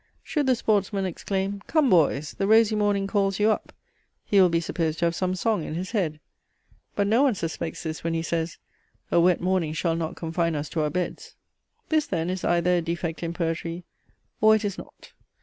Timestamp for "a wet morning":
9.11-9.73